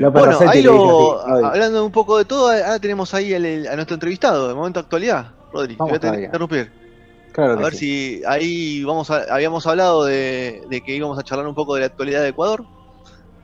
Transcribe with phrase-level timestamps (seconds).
[0.00, 4.54] Bueno, ahí lo, hablando un poco de todo, ahora tenemos ahí a nuestro entrevistado de
[4.54, 5.76] momento actualidad, Rodri.
[5.76, 6.72] Te voy a interrumpir.
[7.36, 11.80] a ver si ahí vamos habíamos hablado de, que íbamos a charlar un poco de
[11.80, 12.64] la actualidad de Ecuador,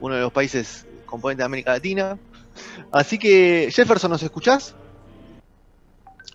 [0.00, 2.18] uno de los países componentes de América Latina.
[2.90, 4.74] Así que, Jefferson, ¿nos escuchás?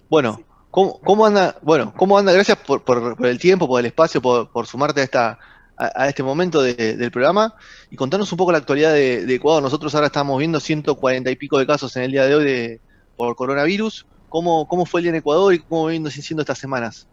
[0.09, 1.55] Bueno, ¿cómo, anda?
[1.61, 2.31] Bueno, ¿cómo anda?
[2.31, 5.39] Gracias por, el tiempo, por el espacio, por, sumarte a esta
[5.95, 7.55] a, este momento del programa
[7.89, 9.61] y contarnos un poco la actualidad de, Ecuador.
[9.61, 12.81] Nosotros ahora estamos viendo 140 y pico de casos en el día de hoy de,
[13.17, 14.05] por coronavirus.
[14.29, 17.07] ¿Cómo, ¿Cómo fue el día en Ecuador y cómo viendo siendo estas semanas?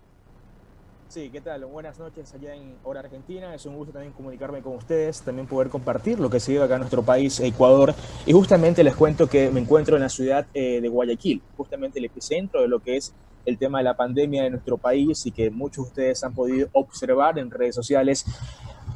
[1.09, 1.65] Sí, ¿qué tal?
[1.65, 3.53] Buenas noches allá en Hora Argentina.
[3.53, 6.75] Es un gusto también comunicarme con ustedes, también poder compartir lo que se vive acá
[6.75, 7.95] en nuestro país, Ecuador.
[8.27, 12.05] Y justamente les cuento que me encuentro en la ciudad eh, de Guayaquil, justamente el
[12.05, 13.13] epicentro de lo que es
[13.51, 16.69] el tema de la pandemia de nuestro país y que muchos de ustedes han podido
[16.73, 18.25] observar en redes sociales.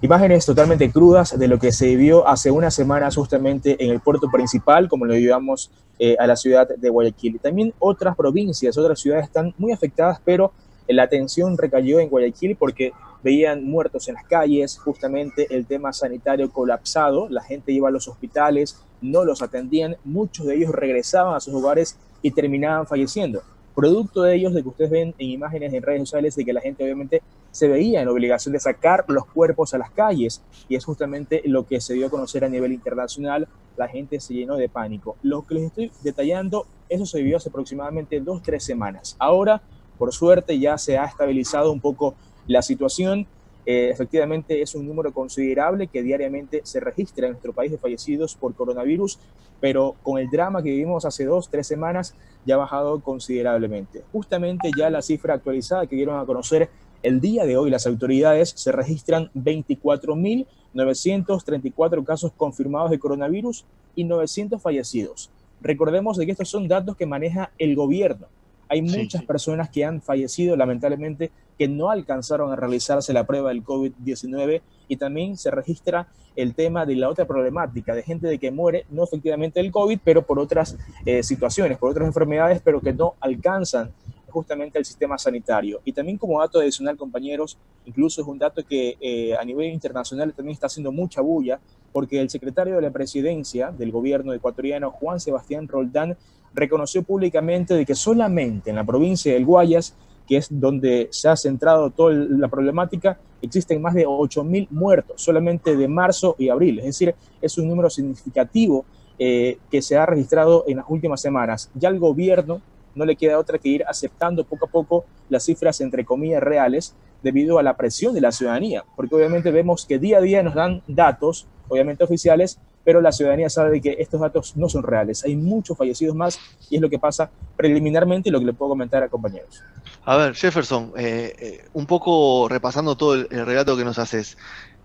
[0.01, 4.31] Imágenes totalmente crudas de lo que se vivió hace unas semanas justamente en el puerto
[4.31, 7.41] principal, como lo llevamos eh, a la ciudad de Guayaquil.
[7.41, 10.53] También otras provincias, otras ciudades están muy afectadas, pero
[10.89, 12.93] la atención recayó en Guayaquil porque
[13.23, 18.07] veían muertos en las calles, justamente el tema sanitario colapsado, la gente iba a los
[18.07, 23.43] hospitales, no los atendían, muchos de ellos regresaban a sus hogares y terminaban falleciendo.
[23.75, 26.61] Producto de ellos, de que ustedes ven en imágenes en redes sociales, de que la
[26.61, 30.77] gente obviamente se veía en la obligación de sacar los cuerpos a las calles, y
[30.77, 34.57] es justamente lo que se dio a conocer a nivel internacional, la gente se llenó
[34.57, 35.17] de pánico.
[35.23, 39.17] Lo que les estoy detallando, eso se vivió hace aproximadamente dos, tres semanas.
[39.19, 39.63] Ahora
[39.99, 42.15] por suerte ya se ha estabilizado un poco
[42.47, 43.27] la situación.
[43.67, 48.35] Eh, efectivamente es un número considerable que diariamente se registra en nuestro país de fallecidos
[48.35, 49.19] por coronavirus,
[49.61, 54.03] pero con el drama que vivimos hace dos, tres semanas ya ha bajado considerablemente.
[54.13, 56.69] Justamente ya la cifra actualizada que dieron a conocer
[57.05, 64.63] el día de hoy las autoridades se registran 24.934 casos confirmados de coronavirus y 900
[64.63, 65.31] fallecidos.
[65.61, 68.29] Recordemos de que estos son datos que maneja el gobierno.
[68.75, 73.63] Hay muchas personas que han fallecido, lamentablemente, que no alcanzaron a realizarse la prueba del
[73.63, 78.51] COVID-19 y también se registra el tema de la otra problemática de gente de que
[78.51, 80.77] muere, no efectivamente del COVID, pero por otras
[81.07, 83.93] eh, situaciones, por otras enfermedades, pero que no alcanzan
[84.29, 85.81] justamente el sistema sanitario.
[85.85, 90.35] Y también como dato adicional, compañeros, incluso es un dato que eh, a nivel internacional
[90.35, 91.61] también está haciendo mucha bulla,
[91.93, 96.17] porque el secretario de la presidencia del gobierno ecuatoriano, Juan Sebastián Roldán,
[96.55, 99.95] reconoció públicamente de que solamente en la provincia del Guayas,
[100.27, 105.77] que es donde se ha centrado toda la problemática, existen más de 8.000 muertos solamente
[105.77, 106.79] de marzo y abril.
[106.79, 108.87] Es decir, es un número significativo
[109.19, 111.71] eh, que se ha registrado en las últimas semanas.
[111.75, 112.63] Ya el gobierno
[112.95, 116.95] no le queda otra que ir aceptando poco a poco las cifras, entre comillas, reales,
[117.23, 120.55] debido a la presión de la ciudadanía, porque obviamente vemos que día a día nos
[120.55, 125.25] dan datos, obviamente oficiales, pero la ciudadanía sabe que estos datos no son reales.
[125.25, 126.39] Hay muchos fallecidos más
[126.71, 129.63] y es lo que pasa preliminarmente y lo que le puedo comentar a compañeros.
[130.05, 134.37] A ver, Jefferson, eh, eh, un poco repasando todo el, relato que nos haces.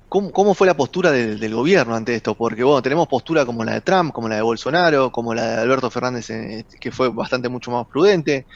[0.07, 2.33] ¿Cómo, fue la postura del, gobierno ante esto?
[2.33, 5.61] Porque bueno, tenemos postura como la de Trump, como la de Bolsonaro, como la de
[5.61, 8.47] Alberto Fernández, eh, que fue bastante mucho más prudente.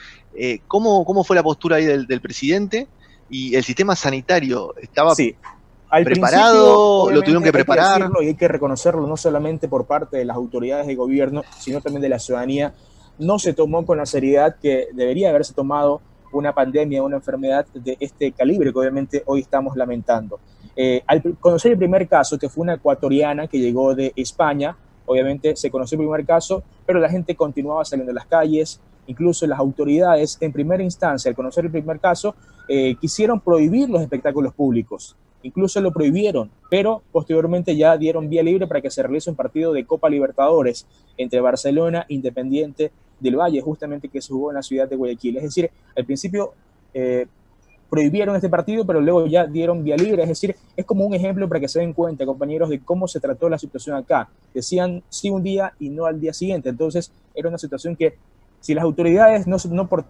[0.66, 2.88] ¿cómo, ¿Cómo fue la postura ahí del, presidente?
[3.30, 5.36] Y el sistema sanitario estaba sí
[6.02, 8.10] preparado, lo tuvieron que preparar.
[8.20, 12.02] y hay que reconocerlo no solamente por parte de las autoridades de gobierno, sino también
[12.02, 12.74] de la ciudadanía.
[13.18, 16.00] No se tomó con la seriedad que debería haberse tomado
[16.32, 20.40] una pandemia, una enfermedad de este calibre que obviamente hoy estamos lamentando.
[20.74, 24.76] Eh, al conocer el primer caso, que fue una ecuatoriana que llegó de España,
[25.06, 29.46] obviamente se conoció el primer caso, pero la gente continuaba saliendo a las calles, incluso
[29.46, 32.34] las autoridades en primera instancia, al conocer el primer caso,
[32.68, 38.66] eh, quisieron prohibir los espectáculos públicos incluso lo prohibieron, pero posteriormente ya dieron vía libre
[38.66, 42.90] para que se realice un partido de Copa Libertadores entre Barcelona Independiente
[43.20, 45.36] del Valle, justamente que se jugó en la ciudad de Guayaquil.
[45.36, 46.54] Es decir, al principio
[46.92, 47.26] eh,
[47.90, 50.22] prohibieron este partido, pero luego ya dieron vía libre.
[50.22, 53.20] Es decir, es como un ejemplo para que se den cuenta, compañeros, de cómo se
[53.20, 54.28] trató la situación acá.
[54.52, 56.70] Decían sí un día y no al día siguiente.
[56.70, 58.14] Entonces, era una situación que
[58.64, 59.58] si las autoridades no,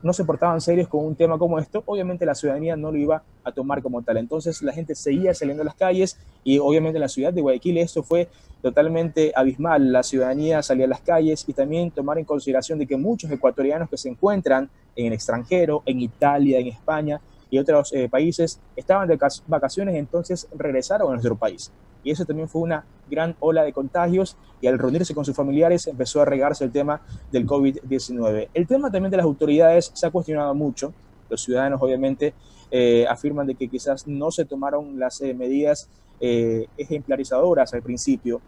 [0.03, 3.25] no, se portaban serios con un tema como esto, obviamente la ciudadanía no lo iba
[3.43, 4.17] a tomar como tal.
[4.17, 7.79] Entonces la gente seguía saliendo a las calles y obviamente en la ciudad de Guayaquil
[7.79, 8.29] esto fue
[8.63, 9.91] totalmente abismal.
[9.91, 13.91] La ciudadanía salía a las calles y también tomar en consideración de que muchos ecuatorianos
[13.91, 17.21] que se encuentran en el extranjero, en Italia, en España
[17.51, 19.19] y otros eh, países, estaban de
[19.49, 21.73] vacaciones, entonces regresaron a nuestro país
[22.05, 25.87] y eso también fue una gran ola de contagios y al reunirse con sus familiares
[25.87, 27.01] empezó a regarse el tema
[27.33, 28.49] del COVID-19.
[28.55, 30.93] El tema también de las autoridades se ha cuestionado mucho.
[31.29, 32.35] Los ciudadanos obviamente
[32.71, 35.89] eh, afirman de que quizás no se tomaron las eh, medidas
[36.21, 38.41] eh, ejemplarizadoras al principio.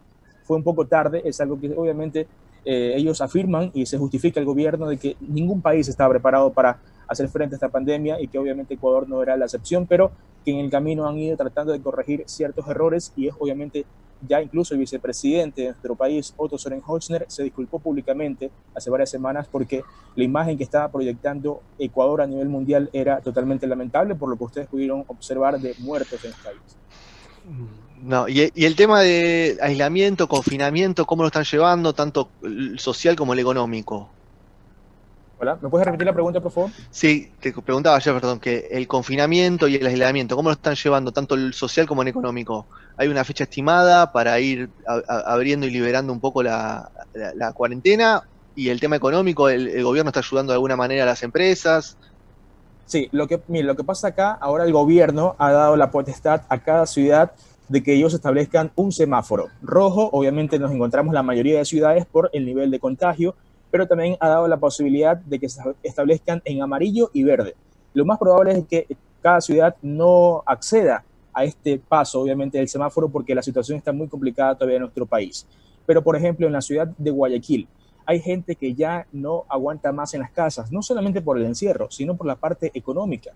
[0.43, 2.27] fue un poco tarde, es algo que obviamente
[2.69, 7.29] ellos afirman y se justifica el gobierno de que ningún país estaba preparado para hacer
[7.29, 10.11] frente a esta pandemia y que obviamente Ecuador no era la excepción, pero
[10.47, 13.85] que en el camino han ido tratando de corregir ciertos errores y es obviamente
[14.25, 19.49] ya incluso el vicepresidente de nuestro país, Otto Sorenholzner, se disculpó públicamente hace varias semanas
[19.51, 19.83] porque
[20.15, 24.45] la imagen que estaba proyectando Ecuador a nivel mundial era totalmente lamentable, por lo que
[24.45, 26.77] ustedes pudieron observar de muertos en el país.
[28.01, 33.33] No, y, el tema de aislamiento, confinamiento, ¿cómo lo están llevando, tanto el social como
[33.33, 34.07] el económico?
[35.39, 36.71] Hola, ¿me puedes repetir la pregunta, por favor?
[36.89, 41.11] Sí, te preguntaba ayer, perdón, que el confinamiento y el aislamiento, ¿cómo lo están llevando
[41.11, 42.65] tanto el social como el económico?
[42.97, 44.69] ¿Hay una fecha estimada para ir
[45.07, 46.89] abriendo y liberando un poco la,
[47.53, 48.23] cuarentena?
[48.55, 51.97] ¿Y el tema económico, el, gobierno está ayudando de alguna manera a las empresas?
[52.87, 56.41] Sí, lo que, mire, lo que pasa acá, ahora el gobierno ha dado la potestad
[56.49, 57.33] a cada ciudad
[57.67, 60.09] de que ellos establezcan un semáforo rojo.
[60.13, 63.35] Obviamente nos encontramos la mayoría de ciudades por el nivel de contagio,
[63.77, 67.53] pero también ha dado la posibilidad de que se establezcan en amarillo y verde.
[67.93, 73.07] Lo más probable es que cada ciudad no acceda a este paso, obviamente, del semáforo
[73.07, 75.45] porque la situación está muy complicada todavía en nuestro país.
[75.85, 77.67] Pero, por ejemplo, en la ciudad de Guayaquil,
[78.03, 81.91] hay gente que ya no aguanta más en las casas, no solamente por el encierro,
[81.91, 83.29] sino por la parte económica.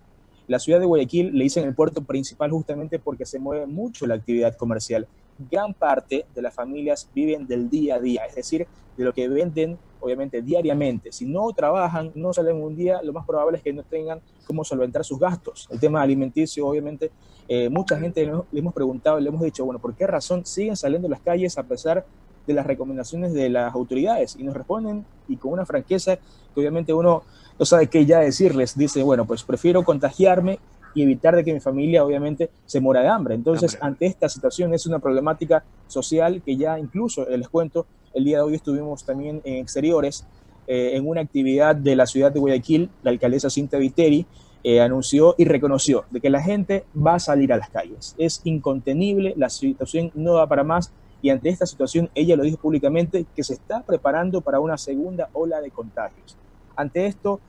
[0.48, 4.16] La ciudad de Guayaquil le dicen el puerto principal justamente porque se mueve mucho la
[4.16, 5.08] actividad comercial.
[5.50, 8.68] Gran parte de las familias viven del día a día, es decir,
[8.98, 11.12] de lo que venden, obviamente, diariamente.
[11.12, 14.64] Si no trabajan, no salen un día, lo más probable es que no tengan cómo
[14.64, 15.68] solventar sus gastos.
[15.72, 17.12] El tema alimenticio, obviamente,
[17.48, 21.08] eh, mucha gente le hemos preguntado, le hemos dicho, bueno, ¿por qué razón siguen saliendo
[21.08, 22.06] a las calles a pesar
[22.48, 24.36] de las recomendaciones de las autoridades?
[24.40, 27.24] Y nos responden, y con una franqueza que obviamente uno
[27.58, 28.78] no sabe qué ya decirles.
[28.78, 30.60] Dice, bueno, pues prefiero contagiarme
[30.94, 33.36] y evitar de que mi familia obviamente se muera de hambre.
[33.36, 38.26] Entonces, ante esta situación es una problemática social que ya incluso, eh, les cuento, el
[38.26, 40.26] día de hoy estuvimos también en exteriores,
[40.68, 44.26] eh, en una actividad de la ciudad de Guayaquil, la alcaldesa Cinta Viteri
[44.64, 48.16] eh, anunció y reconoció de que la gente va a salir a las calles.
[48.18, 52.58] Es incontenible, la situación no da para más y ante esta situación ella lo dijo
[52.58, 56.38] públicamente que se está preparando para una segunda ola de contagios.
[56.76, 57.40] Ante esto,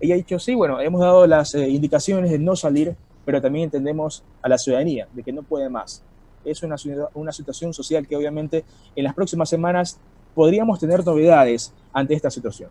[0.00, 3.64] ella ha dicho, sí, bueno, hemos dado las eh, indicaciones de no salir, pero también
[3.64, 6.02] entendemos a la ciudadanía de que no puede más.
[6.44, 6.76] Es una,
[7.14, 8.64] una situación social que obviamente
[8.96, 9.98] en las próximas semanas
[10.34, 12.70] podríamos tener novedades ante esta situación.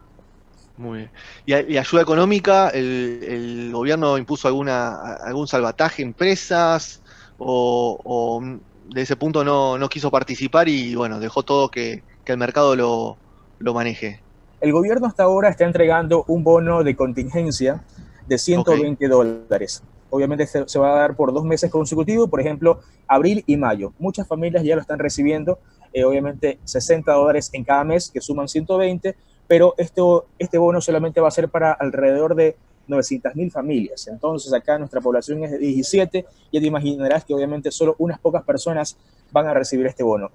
[0.77, 1.09] Muy
[1.45, 1.67] bien.
[1.69, 2.69] ¿Y, ayuda económica?
[2.69, 7.01] ¿El, gobierno impuso alguna, algún salvataje a empresas
[7.37, 8.41] o,
[8.93, 12.75] de ese punto no, no, quiso participar y bueno, dejó todo que, que el mercado
[12.75, 13.17] lo,
[13.59, 14.21] lo maneje?
[14.59, 17.83] El gobierno hasta ahora está entregando un bono de contingencia
[18.27, 19.81] de 120 dólares.
[20.09, 23.93] Obviamente se, va a dar por dos meses consecutivos, por ejemplo, abril y mayo.
[23.97, 25.59] Muchas familias ya lo están recibiendo,
[25.93, 29.15] eh, obviamente 60 dólares en cada mes, que suman 120,
[29.47, 32.55] pero esto, este bono solamente va a ser para alrededor de
[32.91, 34.07] 900 mil familias.
[34.07, 38.43] Entonces acá nuestra población es de 17 y te imaginarás que obviamente solo unas pocas
[38.43, 38.97] personas
[39.31, 40.29] van a recibir este bono.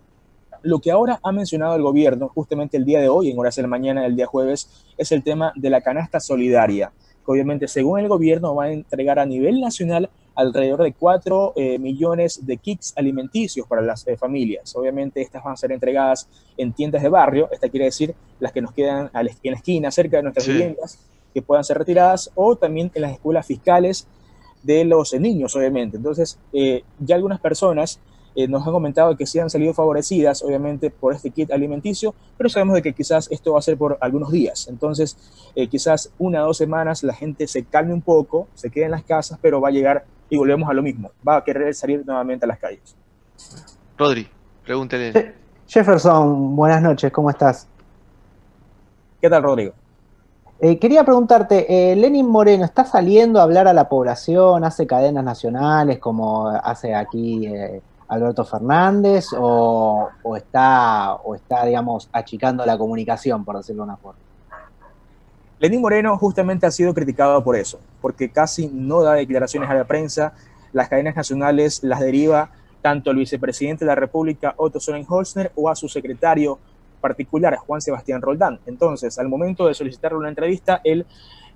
[0.62, 3.62] Lo que ahora ha mencionado el gobierno, justamente el día de hoy, en horas de
[3.62, 6.90] la mañana del día jueves, es el tema de la canasta solidaria,
[7.24, 11.78] que obviamente según el gobierno va a entregar a nivel nacional alrededor de 4 eh,
[11.78, 14.74] millones de kits alimenticios para las eh, familias.
[14.76, 18.60] Obviamente estas van a ser entregadas en tiendas de barrio, esta quiere decir las que
[18.60, 20.98] nos quedan en la esquina, cerca de nuestras viviendas,
[21.36, 24.08] que puedan ser retiradas, o también en las escuelas fiscales
[24.62, 25.98] de los niños, obviamente.
[25.98, 28.00] Entonces, eh, ya algunas personas
[28.34, 32.48] eh, nos han comentado que sí han salido favorecidas, obviamente, por este kit alimenticio, pero
[32.48, 34.66] sabemos de que quizás esto va a ser por algunos días.
[34.68, 35.18] Entonces,
[35.54, 38.92] eh, quizás una o dos semanas la gente se calme un poco, se quede en
[38.92, 41.10] las casas, pero va a llegar y volvemos a lo mismo.
[41.28, 42.96] Va a querer salir nuevamente a las calles.
[43.98, 44.26] Rodri,
[44.64, 45.34] pregúntele.
[45.68, 47.68] Jefferson, buenas noches, ¿cómo estás?
[49.20, 49.74] ¿Qué tal, Rodrigo?
[50.58, 54.64] Eh, quería preguntarte, Lenin Moreno, ¿está saliendo a hablar a la población?
[54.64, 57.46] ¿Hace cadenas nacionales como hace aquí
[58.08, 64.20] Alberto Fernández o, está, o está, digamos, achicando la comunicación, por decirlo de una forma?
[65.58, 69.84] Lenín Moreno justamente ha sido criticado por eso, porque casi no da declaraciones a la
[69.84, 70.32] prensa,
[70.72, 72.50] las cadenas nacionales las deriva
[72.82, 76.58] tanto el vicepresidente de la República, Otto Sonnenholzner, o a su secretario
[77.06, 78.58] particular, Juan Sebastián Roldán.
[78.66, 81.06] Entonces, al momento de solicitarle una entrevista, él,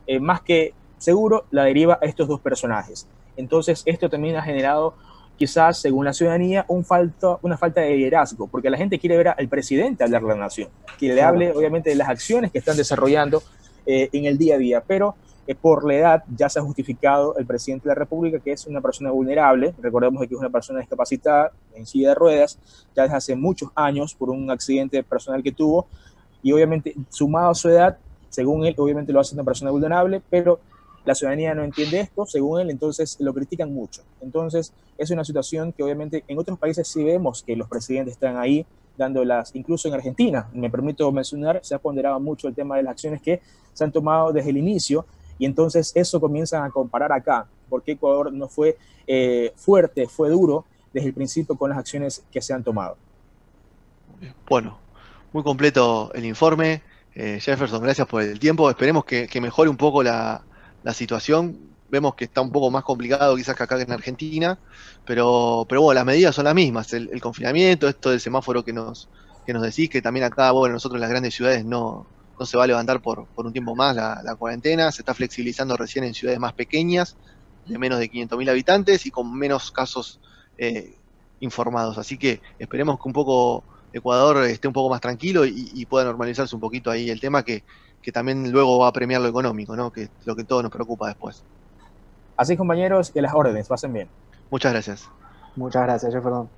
[0.06, 3.08] eh, más que seguro, la deriva a estos dos personajes.
[3.36, 4.94] Entonces, esto también ha generado
[5.36, 9.28] quizás, según la ciudadanía, un falta, una falta de liderazgo, porque la gente quiere ver
[9.28, 12.76] al presidente hablar de la nación, que le hable, obviamente, de las acciones que están
[12.76, 13.42] desarrollando
[13.86, 14.84] eh, en el día a día.
[14.86, 15.16] Pero
[15.54, 18.80] por la edad ya se ha justificado el presidente de la República que es una
[18.80, 22.58] persona vulnerable, recordemos que es una persona discapacitada en silla de ruedas,
[22.94, 25.86] ya desde hace muchos años por un accidente personal que tuvo,
[26.42, 30.60] y obviamente sumado a su edad, según él, obviamente lo hace una persona vulnerable, pero
[31.04, 34.02] la ciudadanía no entiende esto, según él, entonces lo critican mucho.
[34.20, 38.36] Entonces es una situación que obviamente en otros países sí vemos que los presidentes están
[38.36, 38.66] ahí
[38.96, 42.92] dándolas, incluso en Argentina, me permito mencionar, se ha ponderado mucho el tema de las
[42.92, 43.40] acciones que
[43.72, 45.06] se han tomado desde el inicio
[45.40, 50.66] y entonces eso comienzan a comparar acá, porque Ecuador no fue eh, fuerte, fue duro
[50.92, 52.98] desde el principio con las acciones que se han tomado.
[54.46, 54.78] Bueno,
[55.32, 56.82] muy completo el informe.
[57.14, 58.68] Eh, Jefferson, gracias por el tiempo.
[58.68, 60.42] Esperemos que, mejore un poco la,
[60.92, 61.58] situación.
[61.88, 64.58] Vemos que está un poco más complicado quizás que acá en Argentina,
[65.06, 66.92] pero, pero bueno, las medidas son las mismas.
[66.92, 69.08] El, confinamiento, esto del semáforo que nos,
[69.46, 72.06] que nos decís, que también acá, bueno, nosotros en las grandes ciudades no,
[72.40, 76.04] no se va a levantar por, un tiempo más la, cuarentena, se está flexibilizando recién
[76.04, 77.18] en ciudades más pequeñas,
[77.66, 80.20] de menos de 500.000 habitantes y con menos casos
[80.56, 80.96] eh,
[81.40, 81.98] informados.
[81.98, 86.54] Así que esperemos que un poco Ecuador esté un poco más tranquilo y, pueda normalizarse
[86.54, 87.62] un poquito ahí el tema que,
[88.10, 89.92] también luego va a premiar lo económico, ¿no?
[89.92, 91.44] que es lo que todo nos preocupa después.
[92.38, 94.08] Así compañeros, que las órdenes pasen bien.
[94.50, 95.10] Muchas gracias.
[95.56, 96.48] Muchas gracias, Jefferson.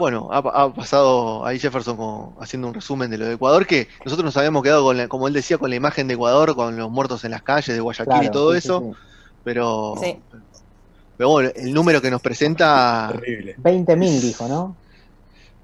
[0.00, 4.36] Bueno, ha, pasado ahí Jefferson haciendo un resumen de lo de Ecuador, que nosotros nos
[4.38, 7.32] habíamos quedado, con como él decía, con la imagen de Ecuador, con los muertos en
[7.32, 8.92] las calles de Guayaquil y todo eso,
[9.44, 9.94] pero
[11.18, 13.12] pero bueno, el número que nos presenta...
[13.12, 14.74] 20.000 dijo, ¿no?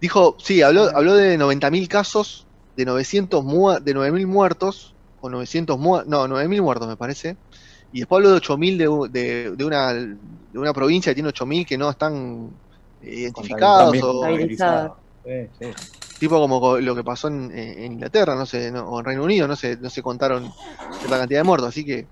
[0.03, 3.43] Dijo, sí, habló, habló de 90.000 casos, de 900
[3.83, 7.39] de 9.000 muertos, o 900 muertos, no, 9.000 muertos me parece,
[7.91, 11.79] y después habló de 8.000 de, de, una, de una provincia que tiene 8.000 que
[11.79, 12.51] no están
[13.07, 14.97] identificados o
[16.19, 17.53] tipo como lo que pasó en,
[17.93, 20.51] Inglaterra, no sé, o en Reino Unido, no sé, no se contaron
[21.11, 22.07] la cantidad de muertos, así que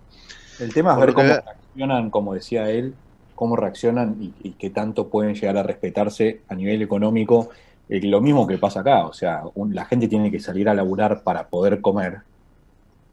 [0.61, 2.95] el tema es ver cómo reaccionan, como decía él,
[3.35, 7.51] cómo reaccionan y, qué tanto pueden llegar a respetarse a nivel económico.
[7.89, 11.23] Eh, lo mismo que pasa acá, o sea, la gente tiene que salir a laburar
[11.23, 12.19] para poder comer.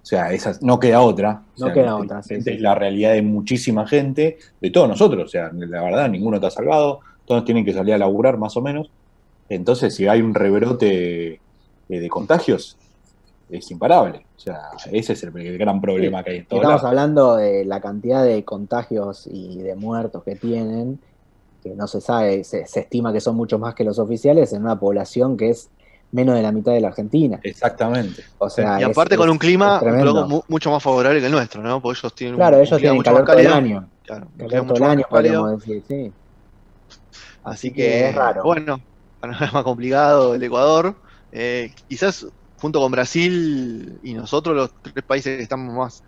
[0.01, 1.41] O sea, esa, no queda otra.
[1.57, 2.21] No queda otra.
[2.27, 5.25] es la realidad de muchísima gente, de todos nosotros.
[5.25, 8.61] O sea, la verdad, ninguno está salvado todos tienen que salir a laburar más o
[8.61, 8.91] menos.
[9.47, 11.39] Entonces, si hay un rebrote
[11.87, 12.77] de contagios,
[13.49, 14.25] es imparable.
[14.35, 17.79] O sea, ese es el, gran problema que hay en todo Estamos hablando de la
[17.79, 20.99] cantidad de contagios y de muertos que tienen,
[21.63, 24.77] que no se sabe, se, estima que son muchos más que los oficiales en una
[24.77, 25.69] población que es
[26.11, 27.39] menos de la mitad de la Argentina.
[27.43, 28.23] Exactamente.
[28.39, 29.81] O sea, y aparte con un clima
[30.49, 31.81] mucho más favorable que el nuestro, ¿no?
[31.81, 33.87] Porque ellos tienen claro, ellos tienen calor todo el año.
[34.03, 36.11] Claro, calor todo el año, podríamos decir, sí.
[37.43, 38.43] Así que, es raro.
[38.43, 38.81] bueno,
[39.53, 40.95] más complicado el Ecuador.
[41.31, 42.27] Eh, quizás
[42.59, 46.03] junto con Brasil y nosotros, los tres países que estamos más,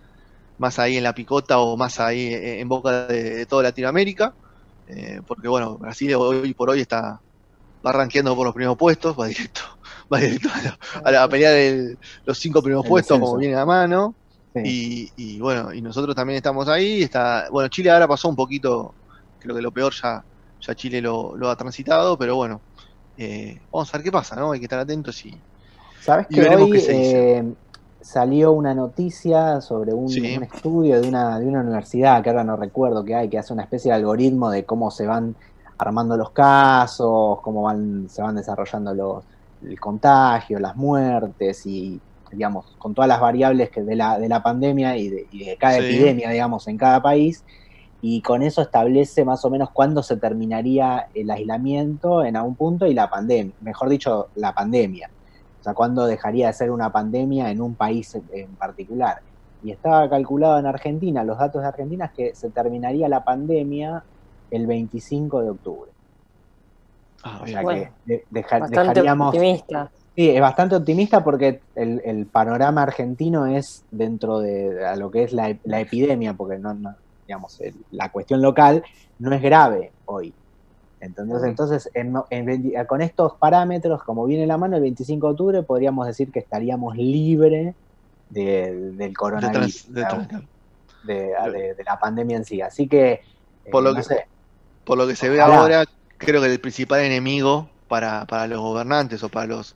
[0.57, 4.33] más ahí en la picota o más ahí en boca de, toda Latinoamérica.
[4.87, 7.19] Eh, porque bueno, Brasil hoy por hoy está
[7.85, 9.61] va rankeando por los primeros puestos, va directo,
[10.13, 10.49] va directo
[11.03, 14.15] a la, pelea de los cinco primeros puestos, como viene a mano.
[14.55, 17.01] Y, y, bueno, y nosotros también estamos ahí.
[17.01, 18.93] Está, bueno, Chile ahora pasó un poquito,
[19.39, 20.23] creo que lo peor ya
[20.65, 22.61] ya Chile lo, ha transitado, pero bueno,
[23.17, 24.51] eh, vamos a ver qué pasa, ¿no?
[24.51, 25.37] Hay que estar atentos y,
[26.01, 27.53] ¿Sabes que hoy eh,
[28.01, 33.05] salió una noticia sobre un, estudio de una, de una universidad, que ahora no recuerdo
[33.05, 35.35] qué hay, que hace una especie de algoritmo de cómo se van
[35.77, 39.23] armando los casos, cómo van, se van desarrollando los,
[39.63, 41.99] el contagio, las muertes y
[42.33, 46.29] digamos, con todas las variables que de la, de la pandemia y de, cada epidemia,
[46.29, 47.43] digamos, en cada país,
[48.05, 52.85] y con eso establece más o menos cuándo se terminaría el aislamiento en algún punto
[52.85, 55.09] y la pandemia, mejor dicho, la pandemia.
[55.61, 59.21] O sea, cuándo dejaría de ser una pandemia en un país en particular.
[59.63, 64.03] Y estaba calculado en Argentina, los datos de Argentina, es que se terminaría la pandemia
[64.51, 65.91] el 25 de octubre.
[67.23, 69.29] Ah, o sea que dejaríamos...
[69.29, 69.89] Optimista.
[70.13, 75.49] Sí, es bastante optimista porque el, panorama argentino es dentro de, lo que es la,
[75.49, 76.75] epidemia, porque no,
[77.27, 77.59] digamos,
[77.91, 78.83] la cuestión local
[79.19, 80.33] no es grave hoy.
[80.99, 81.89] Entonces, entonces
[82.87, 86.95] con estos parámetros, como viene la mano, el 25 de octubre podríamos decir que estaríamos
[86.95, 87.75] libres
[88.29, 92.61] del coronavirus, de, la pandemia en sí.
[92.61, 93.21] Así que, eh,
[93.69, 94.01] por, lo que
[94.85, 95.83] por lo que se ve ahora,
[96.17, 99.75] creo que el principal enemigo para, para los gobernantes o para los,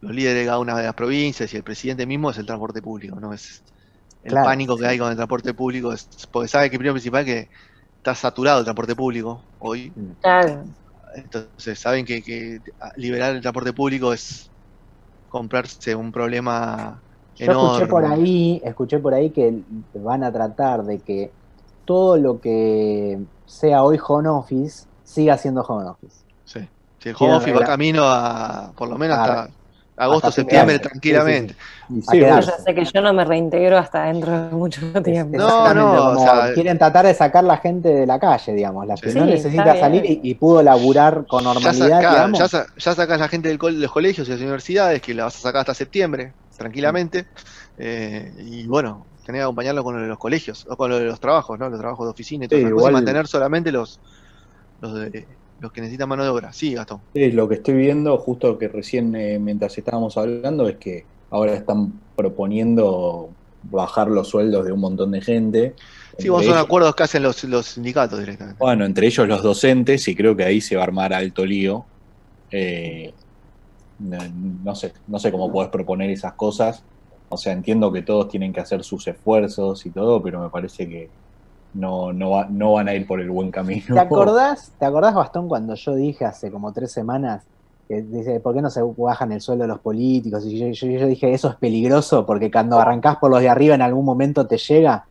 [0.00, 2.80] los líderes de cada una de las provincias y el presidente mismo es el transporte
[2.80, 3.34] público, ¿no?
[3.34, 3.62] Es,
[4.24, 7.48] el pánico que hay con el transporte público, es, porque sabe que primero principal que
[7.96, 9.92] está saturado el transporte público hoy.
[10.20, 10.64] Claro.
[11.14, 12.60] Entonces saben que,
[12.96, 14.50] liberar el transporte público es
[15.28, 17.00] comprarse un problema
[17.36, 19.62] Yo escuché por ahí, escuché por ahí que
[19.94, 21.30] van a tratar de que
[21.84, 26.24] todo lo que sea hoy home office siga siendo home office.
[26.44, 26.60] Sí.
[26.98, 29.50] Si el home office va camino a por lo menos hasta
[30.02, 31.54] agosto, septiembre, tranquilamente.
[32.10, 35.36] Sí, yo sé que yo no me reintegro hasta dentro de mucho tiempo.
[35.36, 38.94] No, no, o sea, quieren tratar de sacar la gente de la calle, digamos, la
[38.94, 42.30] que no necesita salir y, pudo laburar con normalidad.
[42.32, 45.40] Ya, ya, sacas la gente de los colegios y las universidades, que la vas a
[45.40, 47.26] sacar hasta septiembre, tranquilamente.
[47.78, 51.68] Eh, y bueno, tenés que acompañarlo con los colegios, o con los trabajos, ¿no?
[51.68, 52.88] Los trabajos de oficina y todo eso.
[52.88, 54.00] Y mantener solamente los,
[54.80, 55.26] los de
[55.62, 56.52] los que necesitan mano de obra.
[56.52, 57.00] Sí, Gastón.
[57.14, 61.54] Sí, lo que estoy viendo, justo que recién eh, mientras estábamos hablando, es que ahora
[61.54, 63.30] están proponiendo
[63.70, 65.74] bajar los sueldos de un montón de gente.
[66.18, 68.58] Sí, vos son acuerdos que hacen los, sindicatos directamente.
[68.58, 71.84] Bueno, entre ellos los docentes, y creo que ahí se va a armar alto lío.
[72.50, 73.14] Eh,
[74.00, 76.82] no, sé, no sé cómo podés proponer esas cosas.
[77.28, 80.88] O sea, entiendo que todos tienen que hacer sus esfuerzos y todo, pero me parece
[80.88, 81.08] que
[81.74, 83.94] no, no, no van a ir por el buen camino.
[83.94, 87.42] ¿Te acordás, ¿Te acordás, Bastón, cuando yo dije hace como tres semanas
[87.88, 90.44] que dice, ¿por qué no se bajan el sueldo los políticos?
[90.46, 94.04] Y yo, dije, eso es peligroso porque cuando arrancás por los de arriba en algún
[94.04, 95.06] momento te llega.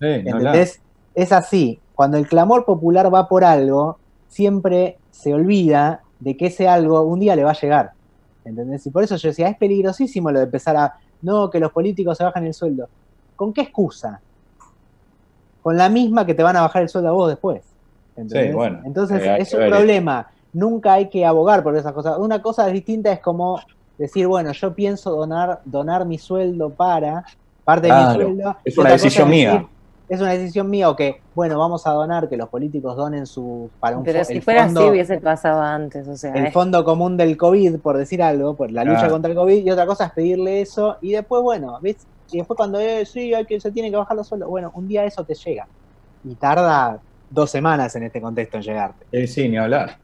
[0.00, 0.80] ¿Entendés?
[1.14, 1.78] es así.
[1.94, 7.20] Cuando el clamor popular va por algo, siempre se olvida de que ese algo un
[7.20, 7.92] día le va a llegar.
[8.44, 8.86] ¿Entendés?
[8.86, 12.18] Y por eso yo decía, es peligrosísimo lo de empezar a, no, que los políticos
[12.18, 12.88] se bajan el sueldo.
[13.36, 14.20] ¿Con qué excusa?
[15.62, 17.62] Con la misma que te van a bajar el sueldo a vos después.
[18.16, 20.28] Entonces eh, es un problema.
[20.52, 22.18] Nunca hay que abogar por esas cosas.
[22.18, 23.60] Una cosa distinta es como
[23.96, 27.24] decir, bueno, yo pienso donar, donar mi sueldo para
[27.64, 28.56] parte de mi sueldo.
[28.64, 29.66] Es una decisión mía.
[30.08, 33.70] Es una decisión mía o que, bueno, vamos a donar, que los políticos donen su
[33.80, 36.34] para un Pero si fuera así hubiese pasado antes, o sea.
[36.34, 39.70] El fondo común del COVID, por decir algo, por la lucha contra el COVID, y
[39.70, 41.96] otra cosa es pedirle eso, y después, bueno, ¿ves?
[42.32, 44.88] Y después cuando es, sí, hay que, se tiene que bajar los sueldos, bueno, un
[44.88, 45.66] día eso te llega.
[46.24, 49.06] Y tarda dos semanas en este contexto en llegarte.
[49.10, 49.98] Sí, sí, ni hablar.